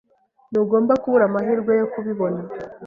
Ntugomba 0.51 0.93
kubura 1.01 1.25
amahirwe 1.29 1.71
yo 1.79 1.87
kubibona. 1.93 2.39